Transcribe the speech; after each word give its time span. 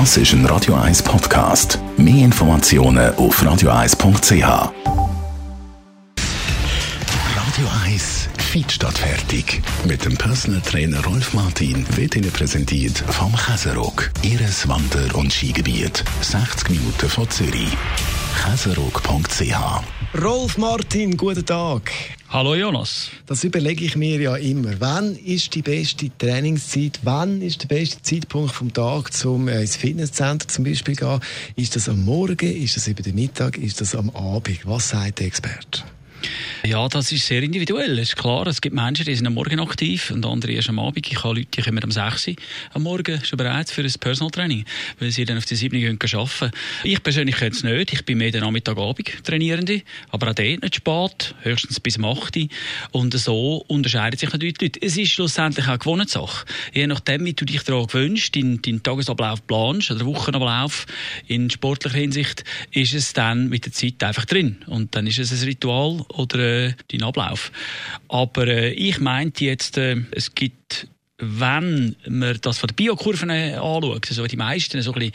Das 0.00 0.16
ist 0.16 0.32
ein 0.32 0.44
Radio 0.46 0.74
1 0.74 1.04
Podcast. 1.04 1.78
Mehr 1.96 2.24
Informationen 2.24 3.14
auf 3.14 3.40
radio1.ch. 3.40 4.42
Radio 7.36 7.68
1 7.86 8.28
Feed 8.36 8.72
statt 8.72 8.98
fertig. 8.98 9.62
Mit 9.86 10.04
dem 10.04 10.16
Personal 10.16 10.60
Trainer 10.62 11.00
Rolf 11.04 11.32
Martin 11.32 11.86
wird 11.96 12.16
Ihnen 12.16 12.32
präsentiert 12.32 13.04
vom 13.08 13.36
Käserock. 13.36 14.10
Ihres 14.22 14.66
Wander- 14.66 15.14
und 15.14 15.32
Skigebiet. 15.32 16.02
60 16.22 16.70
Minuten 16.70 17.08
von 17.08 17.30
Zürich. 17.30 17.76
Käserock.ch 18.42 19.54
Rolf 20.22 20.58
Martin, 20.58 21.16
guten 21.16 21.46
Tag. 21.46 21.90
Hallo 22.28 22.54
Jonas. 22.54 23.10
Das 23.26 23.44
überlege 23.44 23.84
ich 23.84 23.96
mir 23.96 24.20
ja 24.20 24.36
immer. 24.36 24.72
Wann 24.80 25.16
ist 25.16 25.54
die 25.54 25.62
beste 25.62 26.10
Trainingszeit? 26.18 27.00
Wann 27.04 27.40
ist 27.40 27.62
der 27.62 27.68
beste 27.68 28.02
Zeitpunkt 28.02 28.52
vom 28.52 28.72
Tag, 28.72 29.10
um 29.24 29.48
äh, 29.48 29.60
ins 29.60 29.76
Fitnesscenter 29.76 30.48
zum 30.48 30.64
Beispiel 30.64 30.96
zu 30.96 31.06
gehen? 31.06 31.20
Ist 31.56 31.76
das 31.76 31.88
am 31.88 32.04
Morgen? 32.04 32.62
Ist 32.62 32.76
das 32.76 32.88
über 32.88 33.02
den 33.02 33.14
Mittag? 33.14 33.56
Ist 33.56 33.80
das 33.80 33.94
am 33.94 34.10
Abend? 34.10 34.60
Was 34.64 34.90
sagt 34.90 35.20
der 35.20 35.26
Experte? 35.26 35.84
Ja, 36.66 36.88
das 36.88 37.12
ist 37.12 37.26
sehr 37.26 37.42
individuell. 37.42 37.98
Es 37.98 38.08
ist 38.08 38.16
klar, 38.16 38.46
es 38.46 38.62
gibt 38.62 38.74
Menschen, 38.74 39.04
die 39.04 39.14
sind 39.14 39.26
am 39.26 39.34
Morgen 39.34 39.60
aktiv 39.60 40.10
und 40.10 40.24
andere 40.24 40.52
erst 40.52 40.70
am 40.70 40.78
Abend. 40.78 41.06
Ich 41.06 41.22
habe 41.22 41.34
Leute, 41.34 41.48
die 41.54 41.60
kommen 41.60 41.84
am 41.84 41.90
6 41.90 42.28
Uhr 42.28 42.34
am 42.72 42.84
Morgen 42.84 43.22
schon 43.22 43.36
bereit 43.36 43.68
für 43.68 43.82
ein 43.82 43.92
Personal 44.00 44.30
Training, 44.30 44.64
weil 44.98 45.10
sie 45.10 45.26
dann 45.26 45.36
auf 45.36 45.44
die 45.44 45.56
7 45.56 45.76
Uhr 45.76 45.90
arbeiten 45.90 46.56
Ich 46.82 47.02
persönlich 47.02 47.36
könnte 47.36 47.58
es 47.58 47.64
nicht. 47.64 47.92
Ich 47.92 48.06
bin 48.06 48.16
mehr 48.16 48.30
der 48.30 48.40
Nachmittagabend 48.40 49.22
Trainierende, 49.24 49.82
aber 50.08 50.30
auch 50.30 50.34
dort 50.34 50.62
nicht 50.62 50.76
spät, 50.76 51.34
höchstens 51.42 51.80
bis 51.80 51.98
um 51.98 52.06
8 52.06 52.34
Uhr. 52.34 52.48
Und 52.92 53.12
so 53.12 53.62
unterscheiden 53.68 54.18
sich 54.18 54.32
natürlich 54.32 54.54
die 54.54 54.64
Leute. 54.64 54.80
Es 54.80 54.96
ist 54.96 55.10
schlussendlich 55.10 55.66
auch 55.66 55.72
eine 55.72 55.78
Gewohnheitssache. 55.80 56.46
Je 56.72 56.86
nachdem, 56.86 57.26
wie 57.26 57.34
du 57.34 57.44
dich 57.44 57.62
daran 57.64 57.88
gewöhnst, 57.88 58.34
deinen, 58.36 58.62
deinen 58.62 58.82
Tagesablauf 58.82 59.46
planst 59.46 59.90
oder 59.90 60.06
Wochenablauf 60.06 60.86
in 61.26 61.50
sportlicher 61.50 61.98
Hinsicht, 61.98 62.42
ist 62.70 62.94
es 62.94 63.12
dann 63.12 63.50
mit 63.50 63.66
der 63.66 63.72
Zeit 63.72 64.02
einfach 64.02 64.24
drin. 64.24 64.64
Und 64.66 64.96
dann 64.96 65.06
ist 65.06 65.18
es 65.18 65.30
ein 65.30 65.46
Ritual 65.46 66.06
oder 66.08 66.53
äh, 66.54 66.74
deinen 66.90 67.04
Ablauf. 67.04 67.52
Aber 68.08 68.46
äh, 68.46 68.70
ich 68.70 69.00
meinte 69.00 69.44
jetzt, 69.44 69.78
äh, 69.78 69.96
es 70.12 70.34
gibt 70.34 70.88
wenn 71.18 71.94
man 72.08 72.38
das 72.40 72.58
von 72.58 72.66
den 72.68 72.74
Biokurven 72.74 73.30
äh, 73.30 73.54
anschaut, 73.54 74.08
also 74.08 74.26
die 74.26 74.36
meisten 74.36 74.82
so 74.82 74.92
ein 74.92 75.12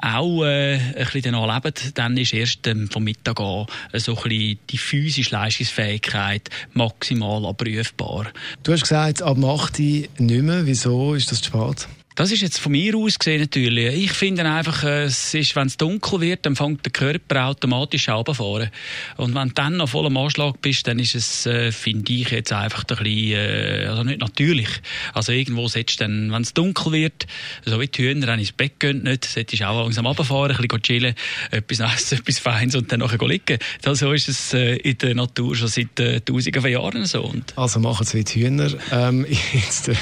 auch 0.00 0.44
äh, 0.44 0.76
ein 0.76 0.94
bisschen 0.94 1.32
danach 1.32 1.62
leben, 1.62 1.74
dann 1.94 2.16
ist 2.16 2.32
erst 2.32 2.66
ähm, 2.66 2.88
vom 2.90 3.04
Mittag 3.04 3.38
an 3.40 3.66
so 3.94 4.16
ein 4.16 4.58
die 4.70 4.78
physische 4.78 5.34
Leistungsfähigkeit 5.34 6.48
maximal 6.72 7.44
abrufbar. 7.44 8.28
Du 8.62 8.72
hast 8.72 8.82
gesagt, 8.82 9.22
ab 9.22 9.36
8 9.44 9.78
nicht 9.78 10.14
mehr. 10.18 10.66
Wieso 10.66 11.14
ist 11.14 11.30
das 11.30 11.42
zu 11.42 11.48
spät? 11.48 11.88
Das 12.14 12.30
ist 12.30 12.42
jetzt 12.42 12.58
von 12.58 12.72
mir 12.72 12.94
aus 12.96 13.18
gesehen 13.18 13.40
natürlich. 13.40 14.04
Ich 14.04 14.12
finde 14.12 14.44
einfach, 14.44 14.84
äh, 14.84 15.04
es 15.04 15.32
ist, 15.32 15.56
wenn 15.56 15.66
es 15.66 15.78
dunkel 15.78 16.20
wird, 16.20 16.44
dann 16.44 16.56
fängt 16.56 16.84
der 16.84 16.92
Körper 16.92 17.46
automatisch 17.46 18.08
runterfahren. 18.08 18.70
Und 19.16 19.34
wenn 19.34 19.48
du 19.48 19.54
dann 19.54 19.78
noch 19.78 19.88
voll 19.88 20.06
am 20.06 20.16
Anschlag 20.18 20.60
bist, 20.60 20.86
dann 20.86 20.98
ist 20.98 21.14
es, 21.14 21.46
äh, 21.46 21.72
finde 21.72 22.12
ich, 22.12 22.30
jetzt 22.30 22.52
einfach 22.52 22.84
ein 22.88 22.96
bisschen, 22.96 23.32
äh, 23.32 23.86
also 23.88 24.04
nicht 24.04 24.20
natürlich. 24.20 24.68
Also 25.14 25.32
irgendwo 25.32 25.68
setzt 25.68 26.02
dann, 26.02 26.30
wenn 26.30 26.42
es 26.42 26.52
dunkel 26.52 26.92
wird, 26.92 27.26
so 27.64 27.80
wie 27.80 27.86
die 27.86 28.02
Hühner 28.02 28.26
dann 28.26 28.38
ins 28.38 28.52
Bett 28.52 28.78
gehen, 28.78 29.04
nicht, 29.04 29.24
solltest 29.24 29.62
du 29.62 29.68
auch 29.68 29.82
langsam 29.82 30.06
runterfahren, 30.06 30.56
ein 30.56 30.62
bisschen 30.68 30.82
chillen, 30.82 31.14
etwas 31.50 31.80
essen, 31.80 32.18
etwas 32.18 32.38
Feins 32.38 32.74
und 32.74 32.92
dann 32.92 33.00
nachher 33.00 33.26
liegen. 33.26 33.58
So 33.82 34.12
ist 34.12 34.28
es 34.28 34.52
in 34.52 34.98
der 34.98 35.14
Natur 35.14 35.56
schon 35.56 35.68
seit 35.68 35.96
tausenden 35.96 36.60
von 36.60 36.70
Jahren 36.70 37.06
so. 37.06 37.22
Und 37.22 37.56
also 37.56 37.80
machen 37.80 38.04
es 38.04 38.14
wie 38.14 38.24
die 38.24 38.44
Hühner. 38.44 38.70
Ähm, 38.90 39.26
jetzt, 39.52 39.88
äh, 39.88 39.94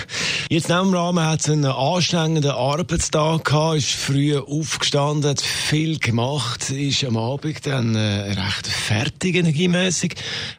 jetzt 0.48 0.69
neben 0.69 0.91
dem 0.91 0.94
Rahmen 0.94 1.25
hat 1.25 1.41
es 1.41 1.48
einen 1.48 1.64
anstrengenden 2.01 2.53
Arbeitstag 2.53 3.45
gehabt, 3.45 3.77
ist 3.77 3.91
früh 3.91 4.34
aufgestanden, 4.34 5.33
hat 5.33 5.43
viel 5.43 5.98
gemacht, 5.98 6.70
ist 6.70 7.05
am 7.05 7.19
Abend 7.19 7.67
dann 7.67 7.95
äh, 7.95 8.33
recht 8.33 8.67
fertig 8.67 9.37
energiemäßig. 9.37 10.15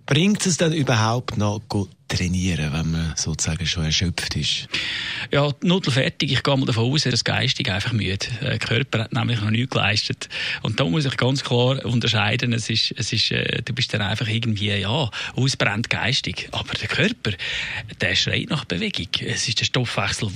Bringt 0.06 0.46
es 0.46 0.58
dann 0.58 0.72
überhaupt 0.72 1.38
noch 1.38 1.60
gut 1.68 1.90
trainieren, 2.12 2.74
wenn 2.74 2.92
man 2.92 3.14
sozusagen 3.16 3.66
schon 3.66 3.86
erschöpft 3.86 4.36
ist? 4.36 4.68
Ja, 5.32 5.52
fertig. 5.88 6.32
Ich 6.32 6.44
gehe 6.44 6.58
mal 6.58 6.66
davon 6.66 6.92
aus, 6.92 7.06
er 7.06 7.14
ist 7.14 7.24
geistig 7.24 7.72
einfach 7.72 7.94
müde. 7.94 8.26
Der 8.42 8.60
Körper 8.60 9.04
hat 9.04 9.14
nämlich 9.14 9.40
noch 9.40 9.50
nichts 9.50 9.72
geleistet. 9.72 10.30
Und 10.62 10.80
da 10.80 10.86
muss 10.86 11.06
ich 11.06 11.16
ganz 11.18 11.44
klar 11.44 11.84
unterscheiden. 11.86 12.54
Es 12.54 12.70
ist, 12.70 12.94
es 12.98 13.14
ist, 13.14 13.32
äh, 13.32 13.62
du 13.64 13.74
bist 13.74 13.94
dann 13.94 14.02
einfach 14.02 14.28
irgendwie, 14.28 14.72
ja, 14.72 15.10
ausbrennt 15.36 15.90
geistig. 15.90 16.50
Aber 16.52 16.74
der 16.74 16.88
Körper, 16.88 17.32
der 18.02 18.16
schreit 18.16 18.50
nach 18.50 18.66
Bewegung. 18.66 19.08
Es 19.26 19.48
ist 19.48 19.60
der 19.60 19.66
Stoffwechsel, 19.66 20.30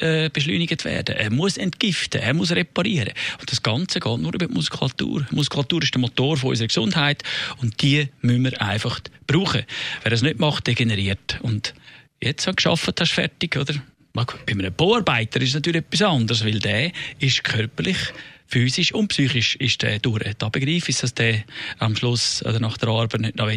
der 0.00 0.24
äh, 0.24 0.28
beschleunigt 0.28 0.84
werden. 0.84 1.16
Er 1.16 1.30
muss 1.30 1.56
entgiften, 1.56 2.20
er 2.20 2.34
muss 2.34 2.50
reparieren. 2.50 3.12
Und 3.40 3.50
das 3.50 3.62
Ganze 3.62 4.00
geht 4.00 4.18
nur 4.18 4.34
über 4.34 4.46
die 4.46 4.52
Muskulatur. 4.52 5.26
Die 5.30 5.34
Muskulatur 5.34 5.82
ist 5.82 5.94
der 5.94 6.00
Motor 6.00 6.42
unserer 6.44 6.68
Gesundheit 6.68 7.22
und 7.58 7.80
die 7.82 8.08
müssen 8.20 8.44
wir 8.44 8.60
einfach 8.60 9.00
brauchen. 9.26 9.64
Wer 10.02 10.10
das 10.10 10.22
nicht 10.22 10.38
macht, 10.38 10.66
degeneriert. 10.66 11.13
Und 11.42 11.74
jetzt 12.20 12.46
hast 12.46 12.52
du 12.52 12.56
geschafft, 12.56 13.00
hast 13.00 13.12
fertig, 13.12 13.56
oder? 13.56 13.74
Bei 14.12 14.24
einem 14.52 14.72
Bauarbeiter 14.72 15.40
ist 15.40 15.48
es 15.48 15.54
natürlich 15.54 15.82
etwas 15.82 16.02
anderes, 16.02 16.44
weil 16.44 16.60
der 16.60 16.92
ist 17.18 17.42
körperlich, 17.42 17.98
physisch 18.46 18.94
und 18.94 19.08
psychisch 19.08 19.56
ist 19.56 19.82
der 19.82 19.98
durch. 19.98 20.22
Da 20.38 20.48
begreife 20.48 20.90
ich, 20.90 20.98
dass 20.98 21.14
der 21.14 21.42
am 21.78 21.96
Schluss 21.96 22.40
oder 22.44 22.60
nach 22.60 22.78
der 22.78 22.90
Arbeit 22.90 23.20
nicht 23.20 23.36
noch 23.36 23.50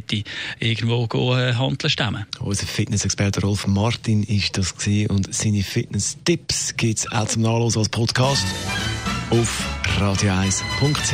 irgendwo 0.59 1.05
gehen, 1.05 1.39
äh, 1.39 1.53
handeln 1.53 1.89
stemmen. 1.91 2.25
Unser 2.39 2.65
Fitnessexperte 2.65 3.41
Rolf 3.41 3.67
Martin 3.67 4.23
ist 4.23 4.57
das 4.57 4.75
gewesen 4.75 5.11
und 5.11 5.31
seine 5.33 5.61
Fitness-Tipps 5.61 6.75
gibt 6.75 6.99
es 6.99 7.11
auch 7.11 7.27
zum 7.27 7.43
Nachlesen 7.43 7.79
als 7.79 7.89
Podcast 7.89 8.47
auf 9.29 9.63
radio1.ch. 9.99 11.13